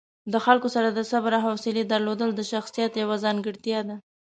[0.33, 3.95] د خلکو سره د صبر او حوصلې درلودل د شخصیت یوه ځانګړتیا ده.